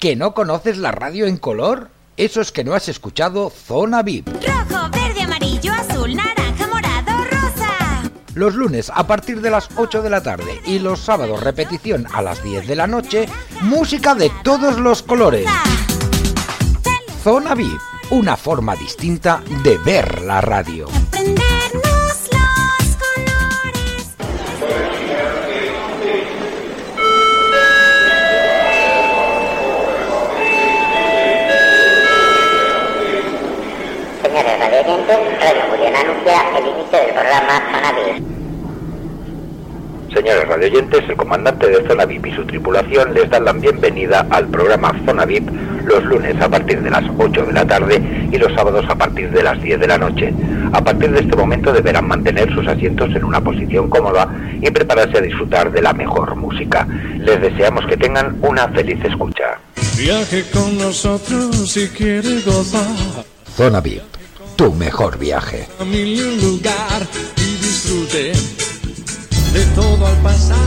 [0.00, 1.90] ¿Que no conoces la radio en color?
[2.16, 4.28] Eso es que no has escuchado Zona VIP.
[4.28, 8.08] Rojo, verde, amarillo, azul, naranja, morado, rosa.
[8.32, 12.22] Los lunes a partir de las 8 de la tarde y los sábados repetición a
[12.22, 13.28] las 10 de la noche,
[13.62, 15.48] música de todos los colores.
[17.24, 17.80] Zona VIP,
[18.10, 20.86] una forma distinta de ver la radio.
[35.12, 38.24] Anuncia el inicio del programa Zona VIP.
[40.12, 44.48] Señores radioyentes, el comandante de Zona VIP y su tripulación les dan la bienvenida al
[44.48, 45.48] programa Zona VIP
[45.86, 49.30] los lunes a partir de las 8 de la tarde y los sábados a partir
[49.30, 50.34] de las 10 de la noche.
[50.72, 54.28] A partir de este momento deberán mantener sus asientos en una posición cómoda
[54.60, 56.86] y prepararse a disfrutar de la mejor música.
[57.18, 59.58] Les deseamos que tengan una feliz escucha.
[59.96, 63.24] Viaje con nosotros si quiere gozar.
[63.56, 64.17] Zona VIP
[64.58, 65.68] tu mejor viaje.
[65.78, 67.06] A mi lugar
[67.36, 68.32] y disfrute
[69.52, 70.58] de todo al pasar.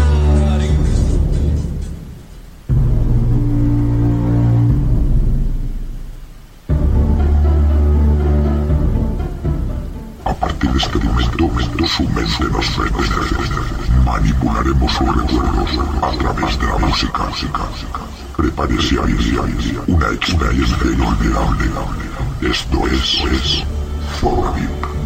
[10.24, 11.50] A partir de este momento,
[11.86, 17.30] su mente nos Manipularemos sus recuerdos a través de la música.
[18.38, 21.66] Prepárese a vivir una experiencia inolvidable.
[22.42, 23.81] Esto es, es
[24.20, 25.01] for rebuke.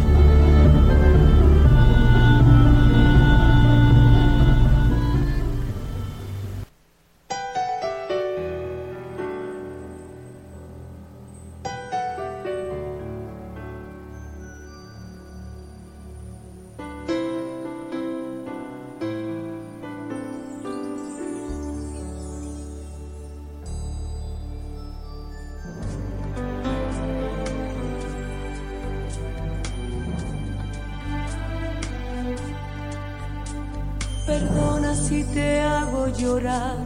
[35.08, 36.76] si te hago llorar,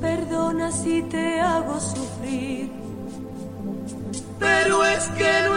[0.00, 2.70] perdona si te hago sufrir,
[4.38, 5.55] pero es que no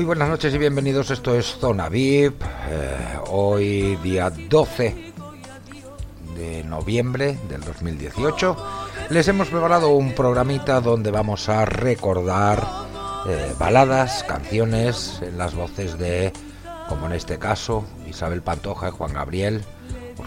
[0.00, 0.14] you.
[0.14, 1.10] noches y bienvenidos.
[1.10, 2.42] Esto es Zona VIP.
[2.42, 5.12] Eh, hoy día 12
[6.36, 8.56] de noviembre del 2018.
[9.10, 12.66] Les hemos preparado un programita donde vamos a recordar
[13.28, 16.32] eh, baladas, canciones en las voces de,
[16.88, 19.62] como en este caso, Isabel Pantoja, Juan Gabriel,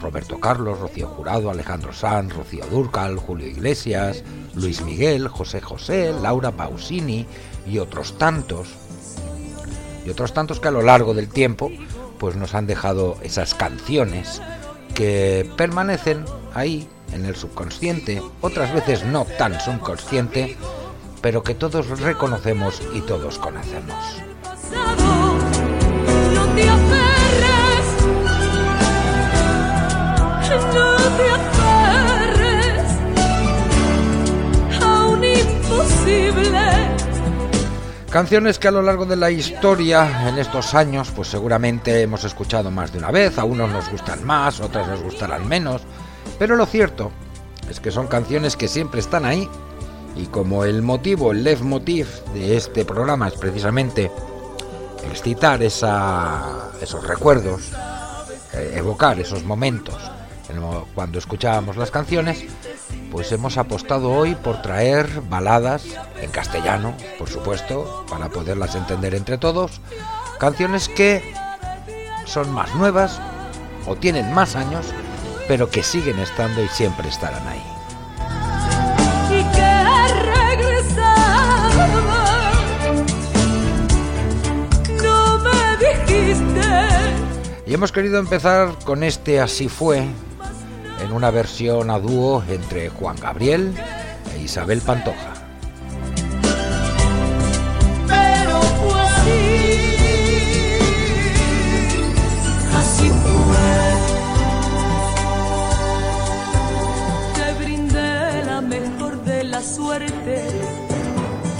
[0.01, 4.23] Roberto Carlos, Rocío Jurado, Alejandro Sanz, Rocío Durcal, Julio Iglesias,
[4.55, 7.25] Luis Miguel, José José, Laura Pausini
[7.65, 8.67] y otros tantos
[10.05, 11.71] y otros tantos que a lo largo del tiempo
[12.19, 14.41] pues nos han dejado esas canciones
[14.93, 20.57] que permanecen ahí en el subconsciente, otras veces no tan subconsciente,
[21.21, 23.95] pero que todos reconocemos y todos conocemos.
[38.13, 42.69] Canciones que a lo largo de la historia, en estos años, pues seguramente hemos escuchado
[42.69, 45.81] más de una vez, a unos nos gustan más, otras nos gustarán menos,
[46.37, 47.11] pero lo cierto
[47.67, 49.49] es que son canciones que siempre están ahí.
[50.15, 54.11] Y como el motivo, el leitmotiv de este programa es precisamente
[55.09, 57.71] excitar esos recuerdos,
[58.53, 59.97] eh, evocar esos momentos
[60.93, 62.45] cuando escuchábamos las canciones,
[63.13, 65.85] pues hemos apostado hoy por traer baladas
[66.19, 69.81] en castellano, por supuesto, para poderlas entender entre todos,
[70.39, 71.21] canciones que
[72.25, 73.21] son más nuevas
[73.85, 74.87] o tienen más años,
[75.47, 77.61] pero que siguen estando y siempre estarán ahí.
[87.67, 90.03] Y hemos querido empezar con este Así fue,
[91.01, 93.73] en una versión a dúo entre Juan Gabriel
[94.35, 95.33] e Isabel Pantoja.
[98.07, 99.39] Pero fue así,
[102.77, 103.67] así fue.
[107.35, 110.45] Te brindé la mejor de la suerte,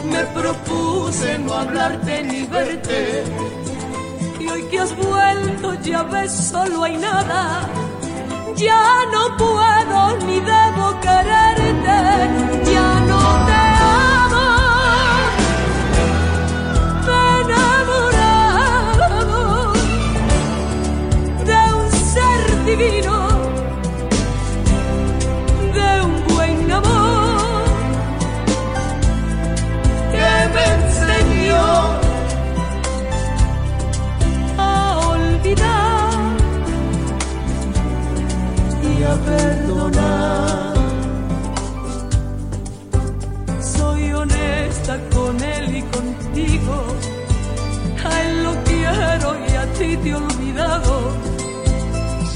[0.10, 3.24] me propuse no hablarte ni verte,
[4.40, 7.70] y hoy que has vuelto ya ves, solo hay nada.
[8.56, 13.63] Ya no puedo ni debo quererte, ya no te
[43.62, 46.76] Soy honesta con él y contigo.
[48.06, 50.94] A él lo quiero y a ti te he olvidado.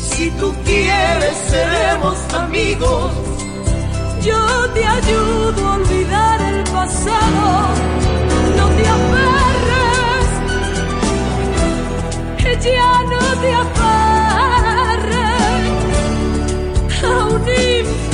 [0.10, 3.12] Si tú quieres, seremos amigos.
[4.24, 7.46] Yo te ayudo a olvidar el pasado.
[8.58, 9.48] No te aferres
[12.62, 14.07] ya no te aferres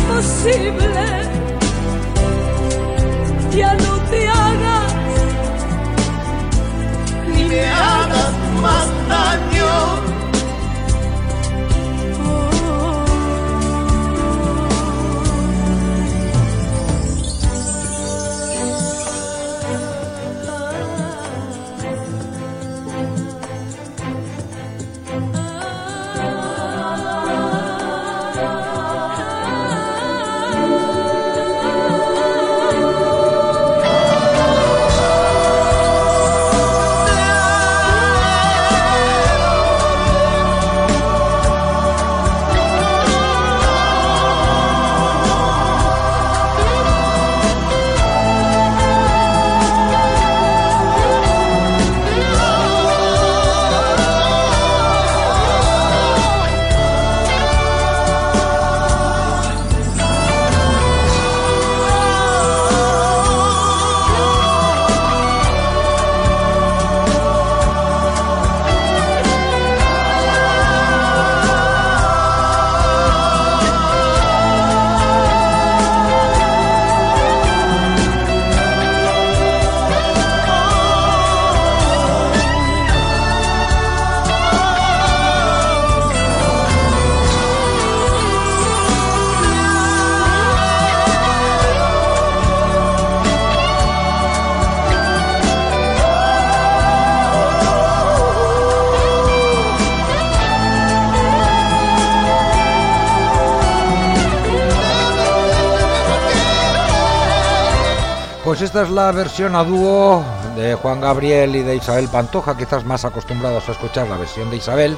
[0.03, 0.93] imposible.
[3.55, 4.93] Ya no te hagas
[7.27, 10.02] ni me hagas más daño.
[108.63, 110.23] Esta es la versión a dúo
[110.55, 114.55] de Juan Gabriel y de Isabel Pantoja, quizás más acostumbrados a escuchar la versión de
[114.55, 114.97] Isabel,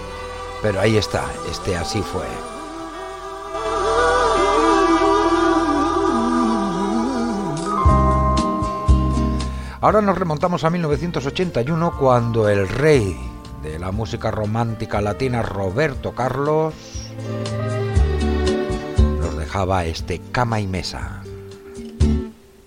[0.61, 2.25] pero ahí está, este así fue.
[9.81, 13.17] Ahora nos remontamos a 1981 cuando el rey
[13.63, 16.75] de la música romántica latina, Roberto Carlos,
[19.19, 21.24] nos dejaba este cama y mesa.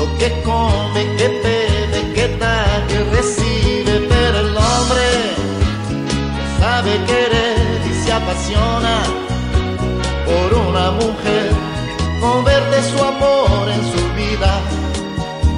[0.00, 5.08] lo que come, que bebe, que da, que recibe, pero el hombre
[6.58, 8.96] sabe querer y se apasiona
[10.28, 11.50] por una mujer,
[12.20, 14.52] convierte su amor en su vida,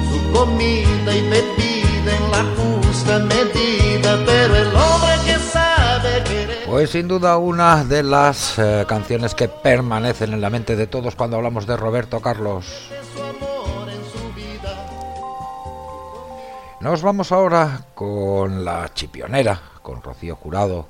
[0.09, 6.89] su comida y bebida en la justa medida, pero el hombre que sabe querer Pues
[6.89, 11.37] sin duda una de las eh, canciones que permanecen en la mente de todos cuando
[11.37, 12.89] hablamos de Roberto Carlos.
[16.83, 20.89] Nos vamos ahora con la chipionera, con Rocío Jurado,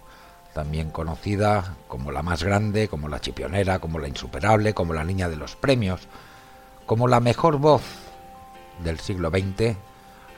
[0.51, 5.29] también conocida como la más grande, como la chipionera, como la insuperable, como la niña
[5.29, 6.07] de los premios,
[6.87, 7.83] como la mejor voz
[8.83, 9.77] del siglo XX,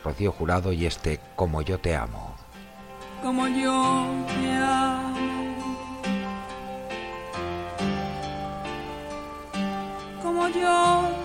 [0.04, 2.36] Rocío Jurado y este Como yo te amo.
[3.24, 5.56] como yo te amo.
[10.22, 11.25] Como yo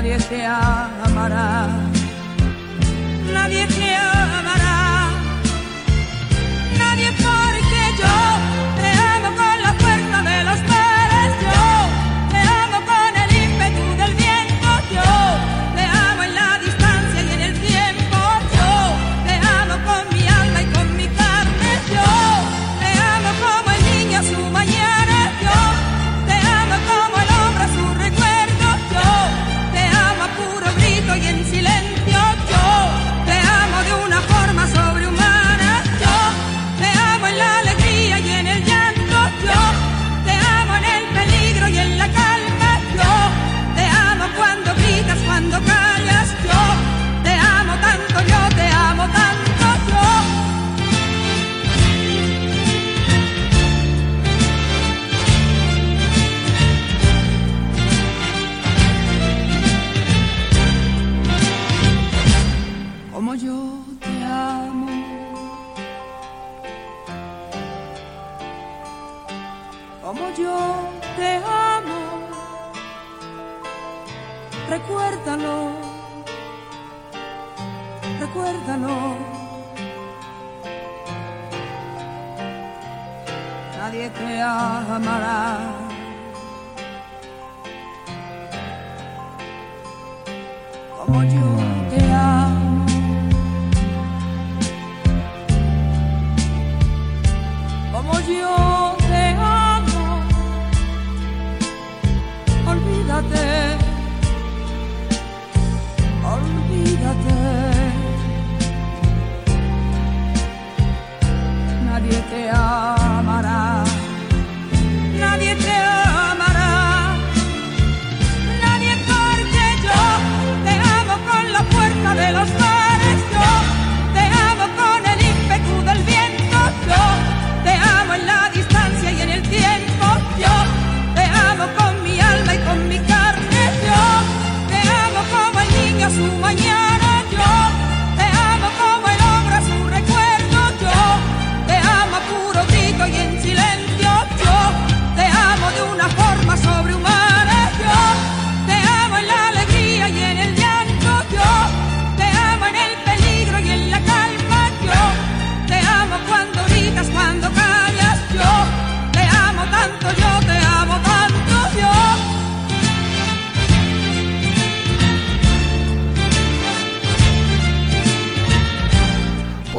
[0.00, 1.66] Nadie te amará.
[3.32, 4.17] Nadie te amará.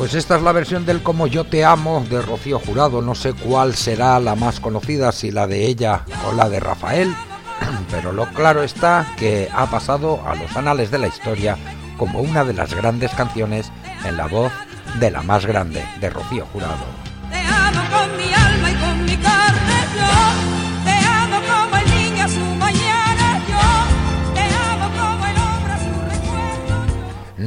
[0.10, 3.00] Pues esta es la versión del Como yo te amo de Rocío Jurado.
[3.04, 7.14] No sé cuál será la más conocida, si la de ella o la de Rafael,
[7.92, 11.60] pero lo claro está que ha pasado a los anales de la historia
[12.00, 13.72] como una de las grandes canciones
[14.04, 14.52] en la voz
[15.00, 17.09] de la más grande, de Rocío Jurado.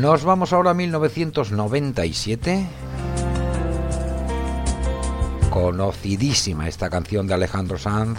[0.02, 2.66] Nos vamos ahora a 1997.
[5.48, 8.18] Conocidísima esta canción de Alejandro Sanz.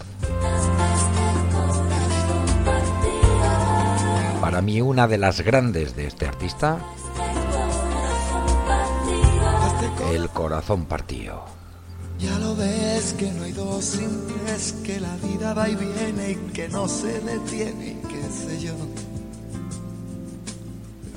[4.40, 6.80] Para mí una de las grandes de este artista.
[10.10, 11.44] El corazón partido.
[12.18, 14.24] Ya lo ves que no hay dos sin
[14.86, 18.74] que la vida va y viene y que no se detiene qué sé yo.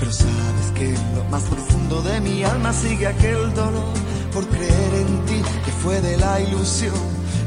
[0.00, 3.92] Pero sabes que en lo más profundo de mi alma sigue aquel dolor
[4.32, 6.94] por creer en ti, que fue de la ilusión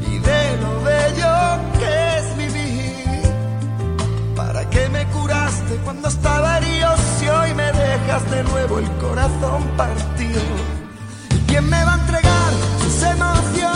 [0.08, 1.34] y de lo bello
[1.80, 3.22] que es vivir.
[4.36, 9.64] ¿Para qué me curaste cuando estaba herido si hoy me dejas de nuevo el corazón
[9.76, 10.42] partido?
[11.34, 13.73] ¿Y quién me va a entregar sus emociones?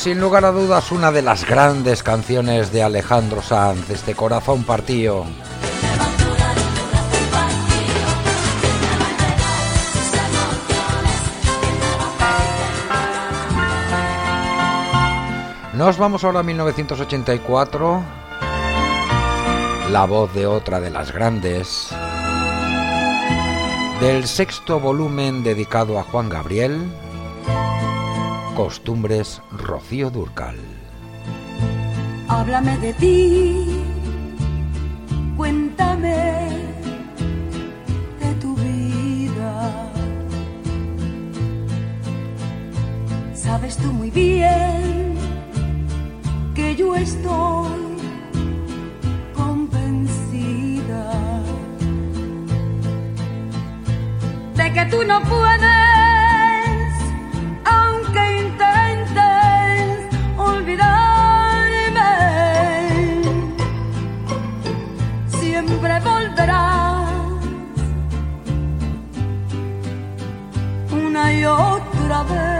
[0.00, 5.26] Sin lugar a dudas una de las grandes canciones de Alejandro Sanz, este corazón partido.
[15.74, 18.02] Nos vamos ahora a 1984.
[19.90, 21.90] La voz de otra de las grandes.
[24.00, 26.90] Del sexto volumen dedicado a Juan Gabriel.
[28.62, 30.56] Costumbres Rocío Durcal.
[32.28, 33.64] Háblame de ti.
[35.34, 36.18] Cuéntame
[38.20, 39.82] de tu vida.
[43.32, 45.14] Sabes tú muy bien
[46.54, 47.80] que yo estoy
[49.34, 51.04] convencida
[54.54, 55.79] de que tú no puedes,
[72.10, 72.59] otra vez.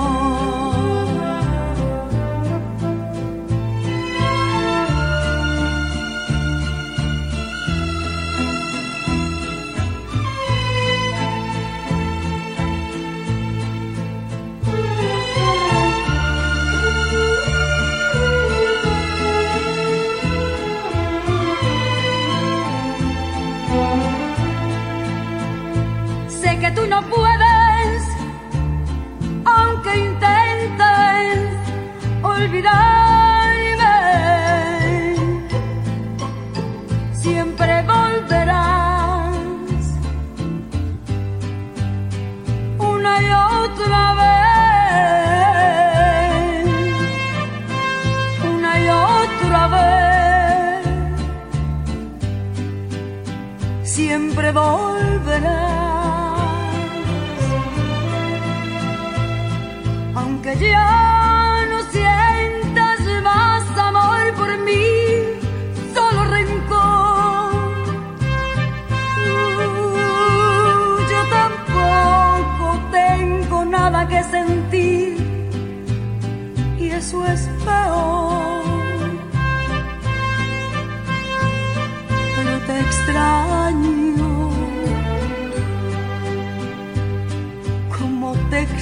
[26.73, 27.40] tú no puedes.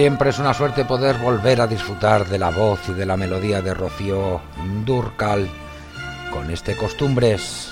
[0.00, 3.60] Siempre es una suerte poder volver a disfrutar de la voz y de la melodía
[3.60, 4.40] de Rocío
[4.82, 5.46] Durcal
[6.32, 7.70] con este Costumbres.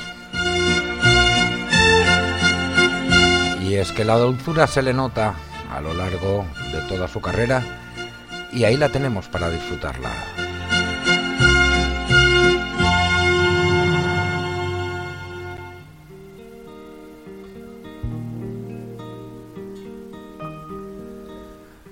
[3.62, 5.36] Y es que la dulzura se le nota
[5.72, 7.62] a lo largo de toda su carrera
[8.52, 10.10] y ahí la tenemos para disfrutarla.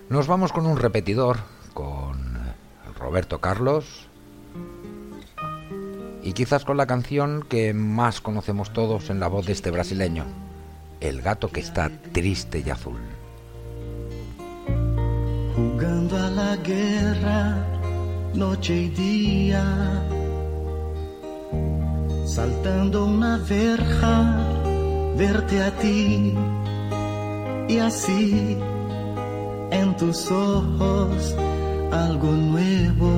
[0.09, 1.39] Nos vamos con un repetidor,
[1.75, 2.17] con
[2.97, 4.07] Roberto Carlos.
[6.23, 10.25] Y quizás con la canción que más conocemos todos en la voz de este brasileño,
[11.01, 13.01] El gato que está triste y azul.
[15.57, 17.67] Jugando a la guerra,
[18.33, 19.65] noche y día,
[22.27, 24.37] saltando una verja,
[25.17, 26.33] verte a ti.
[27.69, 28.57] Y así
[29.71, 31.35] en tus ojos
[31.93, 33.13] algo nuevo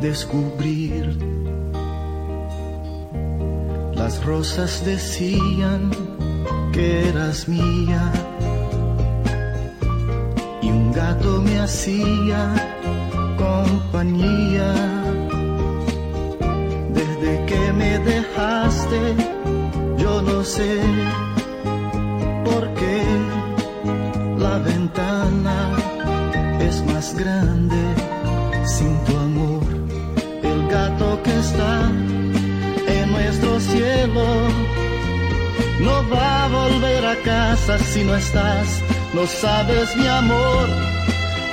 [0.00, 1.16] descubrir.
[3.94, 5.90] Las rosas decían
[6.72, 8.12] que eras mía
[10.60, 12.40] y un gato me hacía
[13.38, 14.74] compañía.
[16.98, 19.00] Desde que me dejaste,
[19.98, 20.80] yo no sé
[22.44, 23.04] por qué
[24.38, 25.03] la ventana
[27.14, 27.82] grande
[28.64, 29.62] sin tu amor.
[30.42, 31.90] El gato que está
[32.86, 34.26] en nuestro cielo
[35.80, 38.80] no va a volver a casa si no estás.
[39.14, 40.68] No sabes mi amor,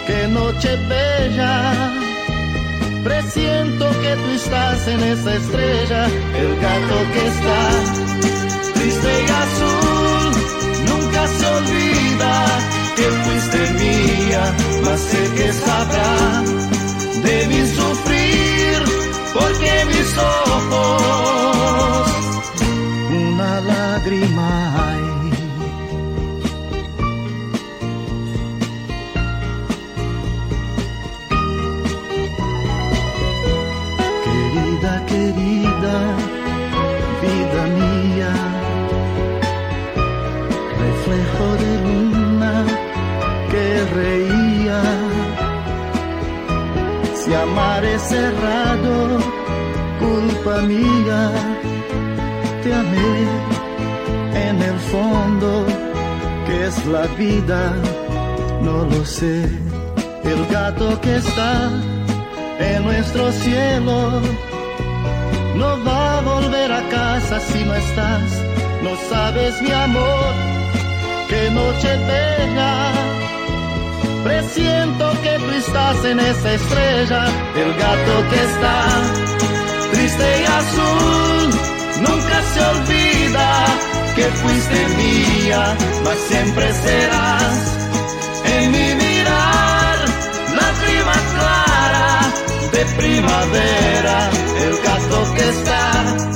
[0.07, 1.73] qué noche bella.
[3.03, 6.05] Presiento que tú estás en esa estrella,
[6.41, 7.61] el gato que está
[8.73, 10.31] triste y azul.
[10.89, 14.43] Nunca se olvida que fuiste mía,
[14.83, 16.43] mas sé que sabrá
[17.25, 18.79] de mi sufrir,
[19.33, 22.11] porque mis ojos
[23.09, 25.00] una lágrima.
[47.51, 49.19] Amar es cerrado,
[49.99, 51.31] culpa mía,
[52.63, 53.13] te amé
[54.47, 55.65] en el fondo,
[56.45, 57.73] que es la vida,
[58.61, 59.37] no lo sé.
[60.23, 61.69] El gato que está
[62.59, 64.21] en nuestro cielo
[65.55, 68.29] no va a volver a casa si no estás.
[68.83, 70.33] No sabes mi amor,
[71.29, 73.11] qué noche bella.
[74.23, 78.85] Presiento que tú estás en esa estrella, el gato que está
[79.91, 81.49] triste y azul.
[82.01, 83.65] Nunca se olvida
[84.15, 87.77] que fuiste mía, mas siempre serás
[88.45, 89.97] en mi mirar
[90.59, 92.33] la prima clara
[92.73, 94.29] de primavera,
[94.65, 96.31] el gato que está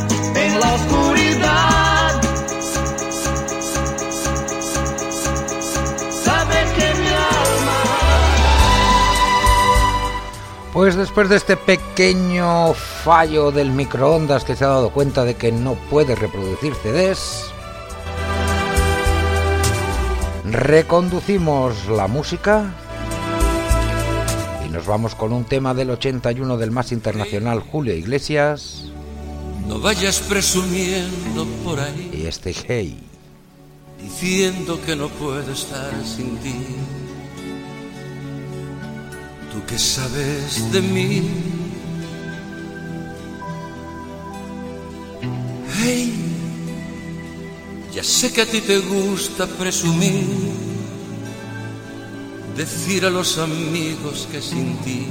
[10.75, 15.53] Pues después de este pequeño fallo del microondas que se ha dado cuenta de que
[15.53, 17.45] no puede reproducir CDs,
[20.43, 22.75] reconducimos la música
[24.67, 28.91] y nos vamos con un tema del 81 del más internacional Julio Iglesias
[29.69, 32.99] No vayas presumiendo por ahí, y este Hey.
[34.03, 36.53] diciendo que no puedo estar sin ti.
[39.55, 41.23] Tú que sabes de mí.
[45.81, 46.13] Hey,
[47.93, 50.25] ya sé que a ti te gusta presumir,
[52.57, 55.07] decir a los amigos que sin ti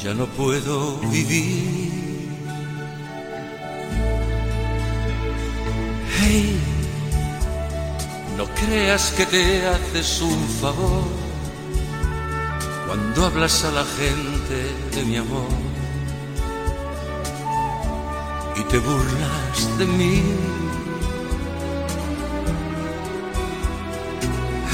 [0.00, 2.28] ya no puedo vivir.
[6.20, 6.56] Hey,
[8.36, 11.21] no creas que te haces un favor
[12.86, 14.56] cuando hablas a la gente
[14.94, 15.48] de mi amor
[18.56, 20.22] y te burlas de mí.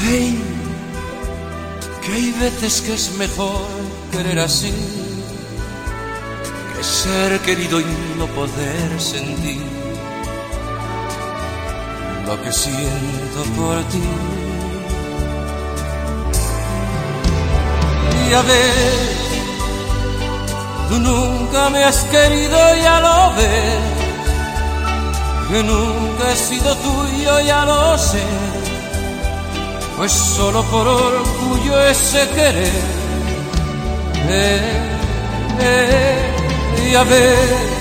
[0.01, 0.37] Hey,
[2.01, 3.67] que hay veces que es mejor
[4.11, 4.73] querer así
[6.75, 7.85] que ser querido y
[8.17, 9.61] no poder sentir
[12.25, 14.38] lo que siento por ti.
[18.29, 18.73] Y a ver,
[20.89, 23.79] tú nunca me has querido, ya lo ves,
[25.49, 28.23] que nunca he sido tuyo, ya lo sé,
[29.97, 32.83] pues solo por orgullo ese querer.
[34.31, 34.61] Eh,
[35.61, 37.79] eh, y a ver,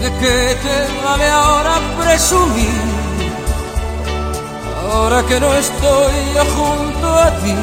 [0.00, 2.80] ¿De qué te vale ahora presumir?
[4.92, 7.54] Ahora que no estoy yo junto a ti,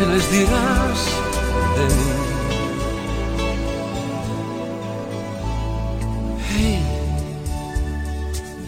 [0.00, 0.98] ¿qué les dirás
[1.76, 2.10] de mí?
[6.48, 6.82] Hey,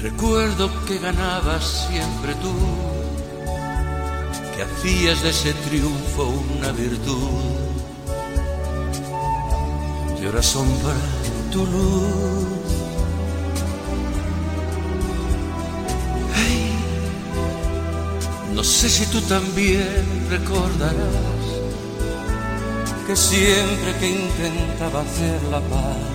[0.02, 2.52] Recuerdo que ganabas siempre tú,
[4.54, 6.24] que hacías de ese triunfo
[6.58, 7.40] una virtud.
[10.20, 10.94] Y ahora sombra
[11.50, 12.71] tu luz.
[18.54, 21.42] No sé si tú también recordarás
[23.06, 26.12] que siempre que intentaba hacer la paz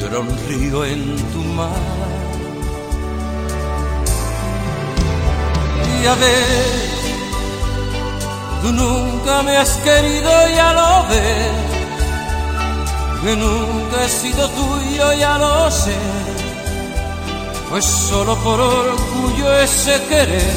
[0.00, 1.70] llora un río en tu mar.
[6.02, 6.80] Y a ver,
[8.62, 11.52] tú nunca me has querido, ya lo ves,
[13.22, 15.98] que nunca he sido tuyo, ya lo sé,
[17.70, 20.54] pues solo por orgullo ese querer.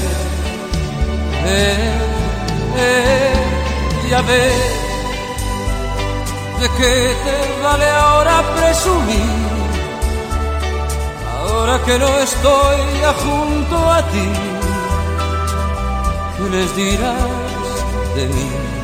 [1.45, 1.91] Eh,
[2.78, 3.34] eh,
[4.10, 4.84] ya ves
[6.63, 9.43] ¿De qué te vale ahora presumir?
[11.41, 14.30] Ahora que no estoy ya junto a ti,
[16.38, 18.83] ¿qué les dirás de mí?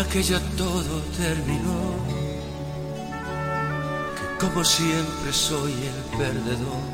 [0.00, 1.80] Ahora que ya todo terminó,
[4.16, 6.88] que como siempre soy el perdedor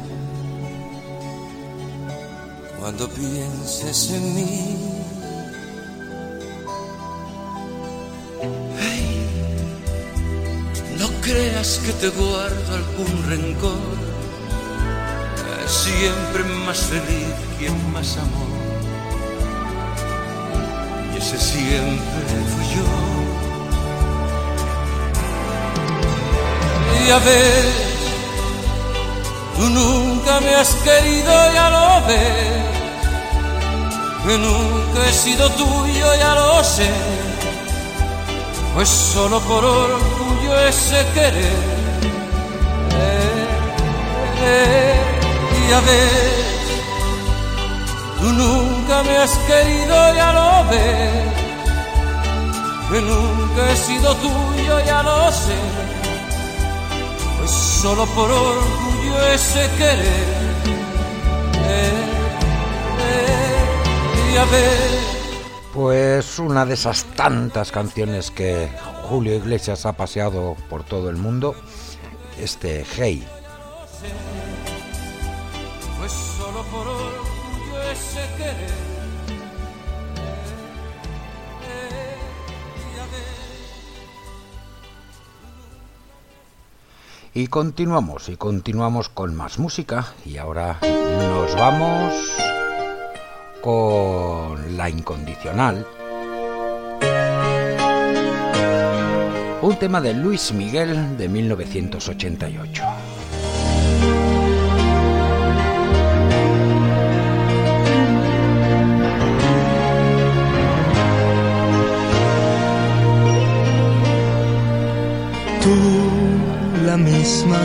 [2.78, 4.76] cuando pienses en mí.
[10.98, 14.06] No creas que te guardo algún rencor.
[15.68, 18.55] Siempre más feliz quien más amó.
[21.26, 22.86] Ese siempre fui yo.
[27.04, 27.64] Y a ver,
[29.56, 32.66] tú nunca me has querido, ya lo ves
[34.24, 36.90] que nunca he sido tuyo, ya lo sé,
[38.76, 41.60] pues solo por orgullo ese querer.
[43.04, 43.46] Eh,
[44.42, 46.45] eh, y a ver,
[48.20, 51.34] tú nunca me has querido, ya lo ves,
[52.90, 55.58] que nunca he sido tuyo, ya lo sé,
[57.38, 60.46] pues solo por orgullo ese querer.
[61.68, 62.16] Eh,
[65.72, 68.68] pues una de esas tantas canciones que
[69.02, 71.54] Julio Iglesias ha paseado por todo el mundo,
[72.38, 73.26] este Hey.
[87.36, 90.14] Y continuamos, y continuamos con más música.
[90.24, 92.14] Y ahora nos vamos
[93.60, 95.86] con La Incondicional.
[99.60, 102.82] Un tema de Luis Miguel de 1988.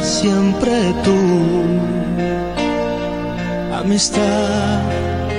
[0.02, 1.18] Siempre tú,
[3.74, 4.82] amistad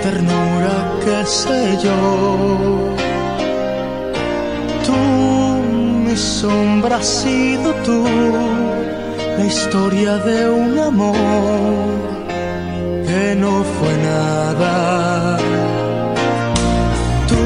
[0.02, 0.74] ternura,
[1.04, 1.98] que sé yo.
[4.86, 4.96] Tú,
[6.06, 8.04] mi sombra, has sido tú,
[9.38, 11.16] la historia de un amor
[13.06, 15.38] que no fue nada.
[17.28, 17.42] Tú,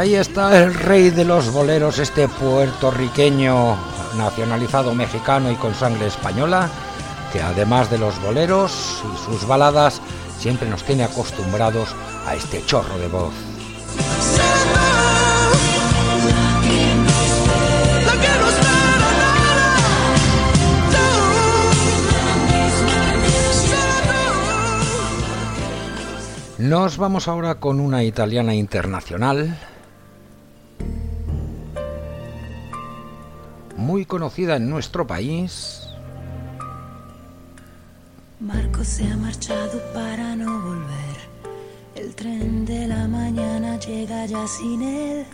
[0.00, 3.76] ahí está el rey de los boleros, este puertorriqueño
[4.16, 6.70] nacionalizado mexicano y con sangre española,
[7.30, 10.00] que además de los boleros y sus baladas,
[10.38, 11.90] siempre nos tiene acostumbrados
[12.26, 13.34] a este chorro de voz.
[26.56, 29.58] Nos vamos ahora con una italiana internacional
[33.80, 35.88] muy conocida en nuestro país,
[38.38, 41.16] Marco se ha marchado para no volver.
[41.94, 45.24] El tren de la mañana llega ya sin él.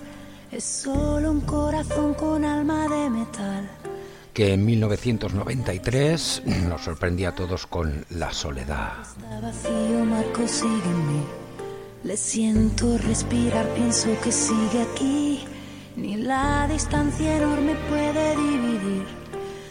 [0.51, 3.69] Es solo un corazón con alma de metal.
[4.33, 8.93] que en 1993 nos sorprendía a todos con La Soledad.
[9.01, 11.25] Está vacío, Marco sigue en mí.
[12.05, 15.45] Le siento respirar, pienso que sigue aquí.
[15.97, 19.07] Ni la distancia enorme puede dividir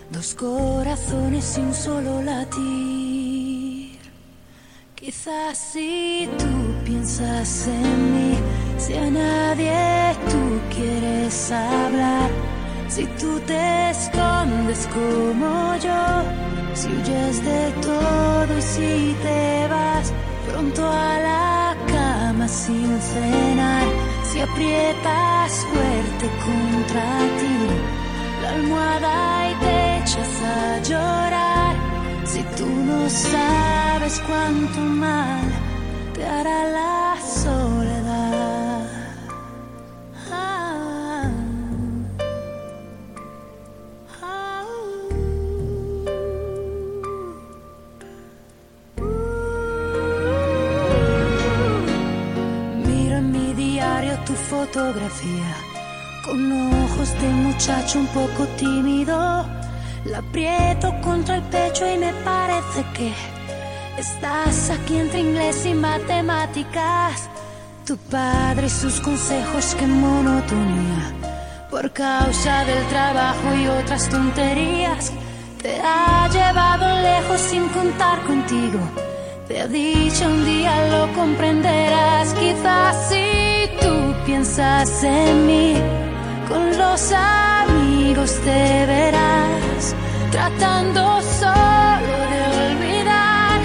[0.10, 4.00] dos corazones y un solo latir.
[4.96, 8.38] Quizás si tú piensas en mí,
[8.80, 12.32] si a nadie tú quieres hablar,
[12.88, 16.24] si tú te escondes como yo,
[16.74, 20.12] si huyes de todo y si te vas
[20.50, 23.86] pronto a la cama sin cenar,
[24.36, 27.06] si aprietas fuerte contra
[27.40, 27.58] ti
[28.42, 31.76] la almohada y te echas a llorar,
[32.26, 35.48] si tú no sabes cuánto mal
[36.14, 38.64] te hará la soledad.
[56.26, 56.51] Con
[56.84, 59.45] ojos de muchacho un poco tímido.
[60.05, 63.13] La aprieto contra el pecho y me parece que
[63.97, 67.30] estás aquí entre inglés y matemáticas.
[67.86, 71.13] Tu padre y sus consejos, qué monotonía.
[71.70, 75.11] Por causa del trabajo y otras tonterías,
[75.61, 78.80] te ha llevado lejos sin contar contigo.
[79.48, 85.76] Te ha dicho un día lo comprenderás, quizás si tú piensas en mí,
[86.50, 89.96] con los amigos te verás,
[90.32, 92.39] tratando solo de
[92.72, 93.60] olvidar.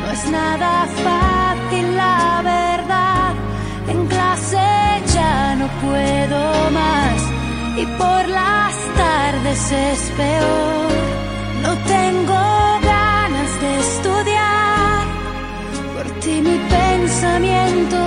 [0.00, 3.32] No es nada fácil la verdad,
[3.88, 4.66] en clase
[5.14, 7.18] ya no puedo más
[7.78, 10.92] y por las tardes es peor.
[11.62, 12.73] No tengo
[16.40, 18.03] mi pensamiento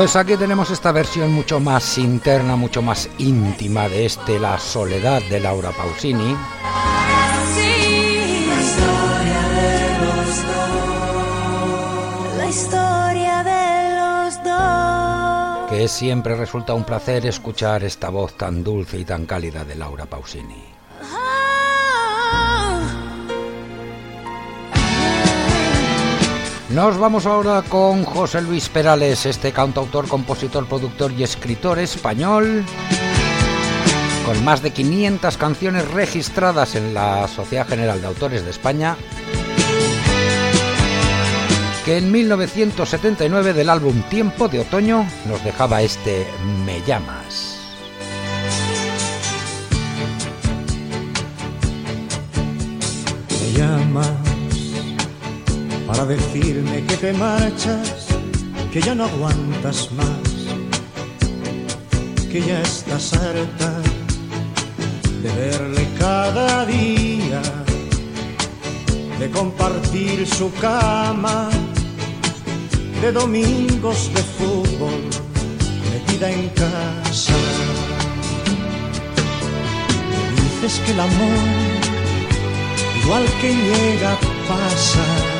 [0.00, 5.20] Pues aquí tenemos esta versión mucho más interna, mucho más íntima de este La Soledad
[5.28, 6.34] de Laura Pausini.
[12.34, 15.68] La historia de los dos.
[15.68, 20.06] Que siempre resulta un placer escuchar esta voz tan dulce y tan cálida de Laura
[20.06, 20.79] Pausini.
[26.72, 32.64] Nos vamos ahora con José Luis Perales, este cantautor, compositor, productor y escritor español,
[34.24, 38.96] con más de 500 canciones registradas en la Sociedad General de Autores de España,
[41.84, 46.24] que en 1979 del álbum Tiempo de Otoño nos dejaba este
[46.64, 47.58] Me llamas.
[53.40, 54.19] Me llamas
[55.90, 58.06] para decirme que te marchas,
[58.72, 60.30] que ya no aguantas más,
[62.30, 63.72] que ya estás harta
[65.22, 67.42] de verle cada día,
[69.18, 71.50] de compartir su cama,
[73.02, 75.00] de domingos de fútbol,
[75.92, 77.34] metida en casa.
[80.36, 81.40] Dices que el amor,
[83.02, 84.16] igual que llega,
[84.46, 85.39] pasa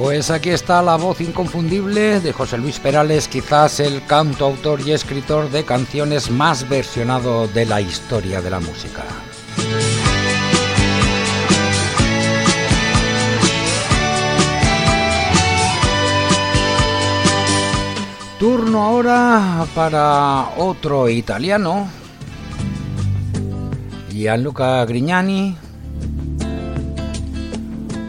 [0.00, 4.92] Pues aquí está la voz inconfundible de José Luis Perales, quizás el canto, autor y
[4.92, 9.04] escritor de canciones más versionado de la historia de la música.
[18.38, 21.90] Turno ahora para otro italiano,
[24.08, 25.58] Gianluca Grignani,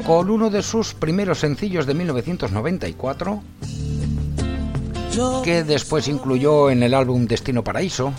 [0.06, 3.42] con uno de sus primeros sencillos de 1994,
[5.44, 8.14] que después incluyó en el álbum Destino Paraíso.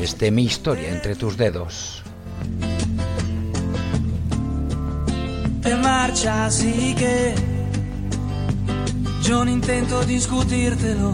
[0.00, 2.02] Este Mi Historia entre tus dedos.
[5.62, 7.34] Te marchas y que
[9.22, 11.12] yo no intento discutírtelo,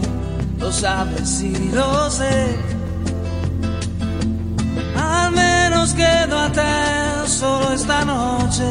[0.59, 2.55] lo sabes y lo sé.
[4.95, 8.63] Al menos quedo a te solo esta noche.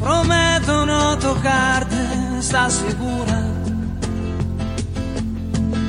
[0.00, 1.96] Prometo no tocarte,
[2.38, 3.42] ¿estás segura?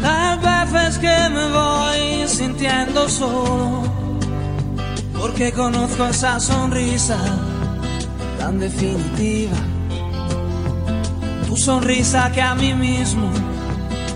[0.01, 3.83] Tal vez es que me voy sintiendo solo,
[5.19, 7.17] porque conozco esa sonrisa
[8.37, 9.57] tan definitiva.
[11.47, 13.29] Tu sonrisa que a mí mismo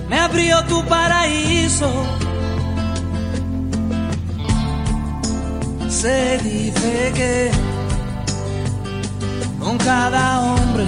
[0.09, 1.89] me abrió tu paraíso.
[6.01, 7.51] Se dice que
[9.59, 10.87] con cada hombre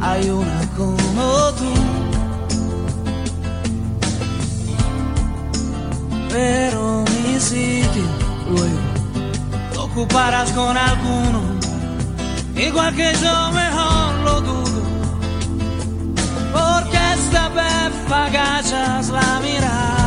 [0.00, 1.74] hay una como tú.
[6.30, 8.04] Pero mi sitio
[8.50, 8.78] luego
[9.74, 11.40] lo ocuparás con alguno,
[12.54, 14.82] igual que yo mejor lo dudo.
[16.52, 17.74] Porque esta vez
[19.10, 20.03] la mirada,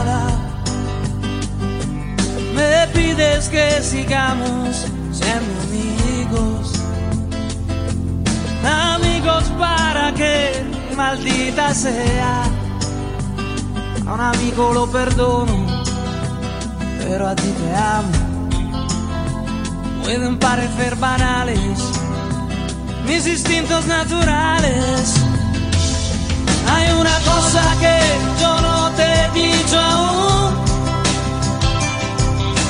[2.57, 6.77] me pides que sigamos siendo amigos
[8.67, 10.51] amigos para que
[10.95, 12.43] maldita sea.
[14.07, 15.83] A un amigo lo perdono,
[16.99, 18.49] pero a ti te amo.
[20.03, 21.79] Pueden parecer banales
[23.05, 25.15] mis instintos naturales.
[26.69, 27.99] Hay una cosa que
[28.41, 30.36] yo no te he dicho aún.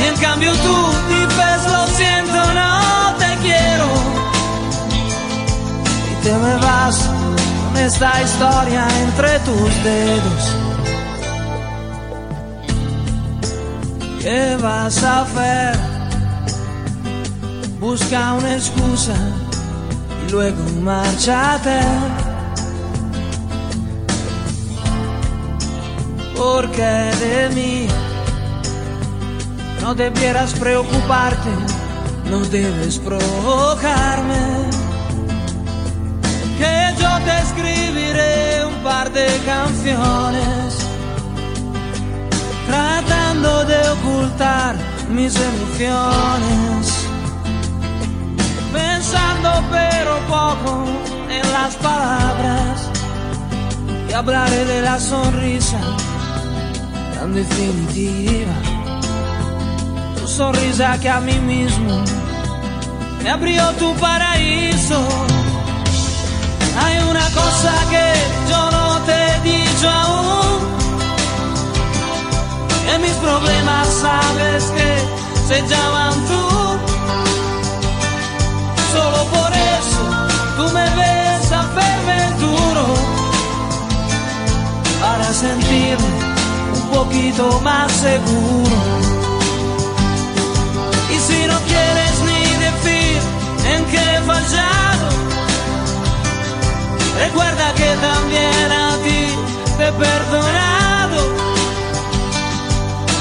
[0.00, 0.76] Y en cambio tú
[1.08, 4.20] dices lo siento, no te quiero
[6.22, 7.08] te me vas
[7.72, 10.44] con esta historia entre tus dedos.
[14.20, 15.78] ¿Qué vas a hacer?
[17.78, 19.14] Busca una excusa
[20.26, 21.80] y luego márchate.
[26.36, 27.88] Porque de mí
[29.80, 31.50] no debieras preocuparte,
[32.30, 34.70] no debes provocarme.
[36.58, 40.78] Que yo te escribiré un par de canciones
[42.66, 44.76] tratando de ocultar
[45.08, 47.06] mis emociones.
[48.72, 50.84] Pensando pero poco
[51.28, 52.88] en las palabras
[54.08, 55.80] y hablaré de la sonrisa
[57.14, 58.69] tan definitiva
[60.40, 62.02] sonrisa que a mí mismo
[63.22, 64.98] me abrió tu paraíso
[66.82, 68.06] hay una cosa que
[68.50, 70.60] yo no te he dicho aún.
[72.92, 74.90] En mis problemas sabes que
[75.48, 76.44] se llaman tú.
[78.94, 80.02] Solo por eso
[80.56, 82.86] tú me ves a verme duro.
[85.02, 86.12] Para sentirme
[86.76, 88.79] un poquito más seguro.
[94.32, 95.20] Fallado
[97.20, 99.26] Recuerda que también a ti
[99.76, 101.18] te he perdonado.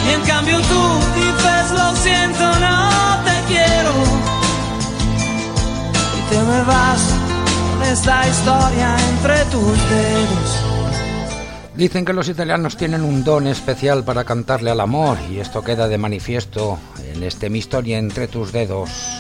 [0.08, 0.82] Y en cambio tú
[1.16, 2.90] dices lo siento, no
[3.26, 3.94] te quiero.
[6.18, 7.02] Y te me vas
[7.72, 10.50] con esta historia entre tus dedos.
[11.76, 15.88] Dicen que los italianos tienen un don especial para cantarle al amor y esto queda
[15.90, 16.78] de manifiesto
[17.14, 19.19] en este Mi historia entre tus dedos.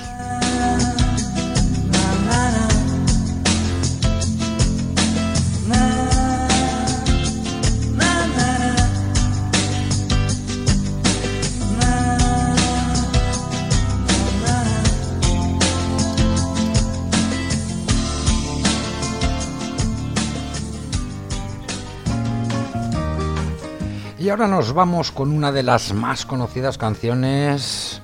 [24.29, 27.99] Y ahora nos vamos con una de las más conocidas canciones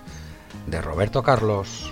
[0.66, 1.92] de Roberto Carlos.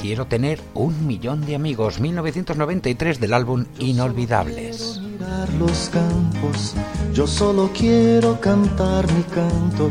[0.00, 5.02] Quiero tener un millón de amigos, 1993 del álbum Inolvidables.
[5.02, 6.74] Mirar los campos,
[7.12, 9.90] yo solo quiero cantar mi canto,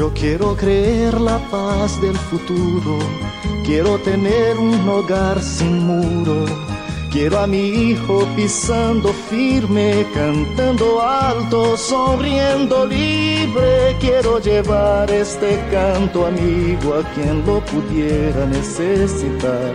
[0.00, 2.98] Yo quiero creer la paz del futuro,
[3.66, 6.46] quiero tener un hogar sin muro.
[7.12, 13.94] Quiero a mi hijo pisando firme, cantando alto, sonriendo libre.
[14.00, 19.74] Quiero llevar este canto amigo a quien lo pudiera necesitar.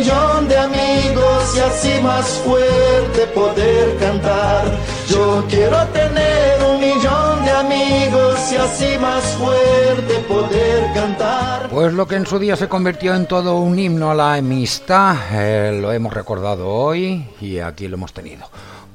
[0.00, 4.64] millón de amigos y así más fuerte poder cantar.
[5.06, 11.68] Yo quiero tener un millón de amigos y así más fuerte poder cantar.
[11.68, 15.16] Pues lo que en su día se convirtió en todo un himno a la amistad,
[15.32, 18.46] eh, lo hemos recordado hoy y aquí lo hemos tenido.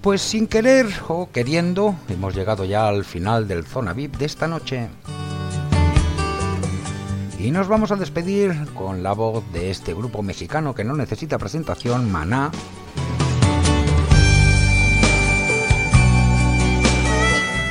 [0.01, 4.47] Pues sin querer o queriendo, hemos llegado ya al final del Zona VIP de esta
[4.47, 4.89] noche.
[7.45, 11.37] Y nos vamos a despedir con la voz de este grupo mexicano que no necesita
[11.37, 12.49] presentación, Maná.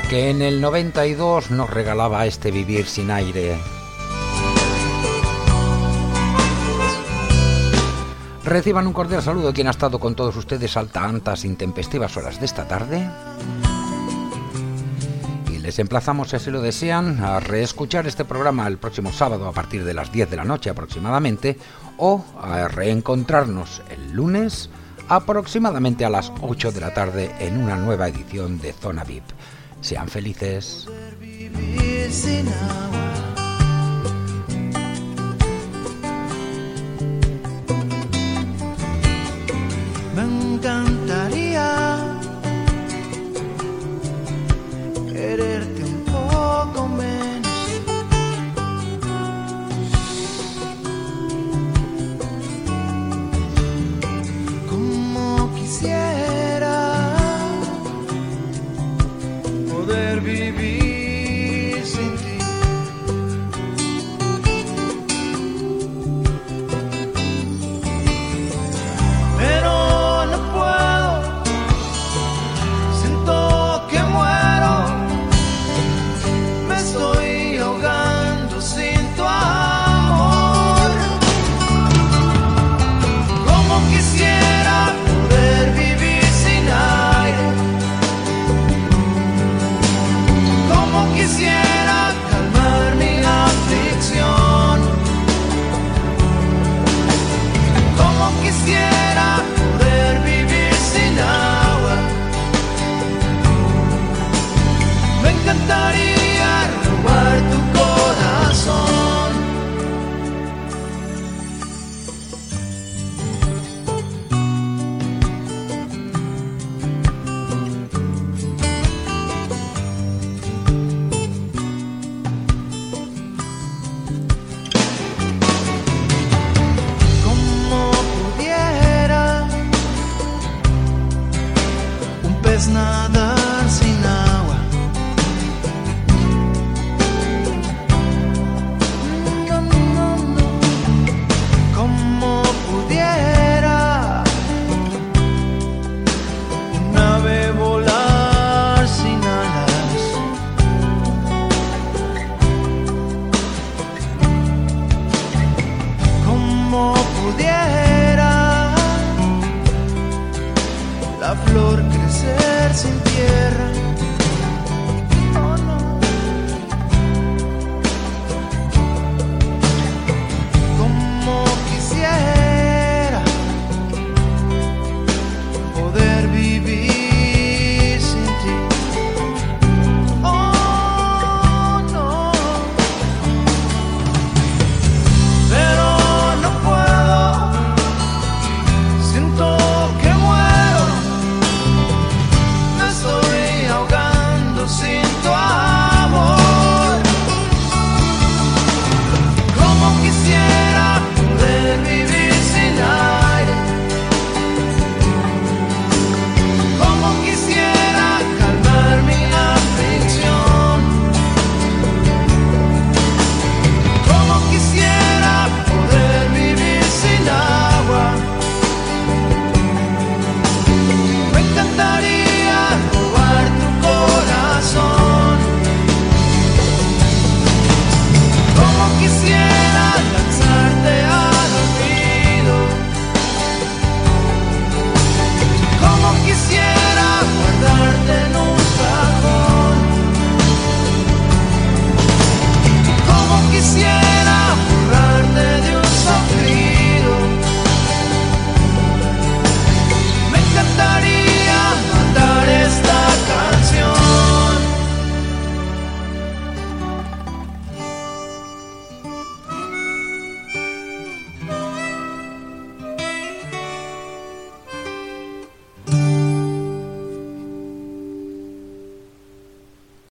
[0.08, 3.56] Que en el 92 nos regalaba este vivir sin aire.
[8.44, 12.46] Reciban un cordial saludo quien ha estado con todos ustedes a tantas intempestivas horas de
[12.46, 13.10] esta tarde.
[15.64, 19.82] Les emplazamos, si así lo desean, a reescuchar este programa el próximo sábado a partir
[19.82, 21.56] de las 10 de la noche aproximadamente
[21.96, 24.68] o a reencontrarnos el lunes
[25.08, 29.24] aproximadamente a las 8 de la tarde en una nueva edición de Zona VIP.
[29.80, 30.86] Sean felices.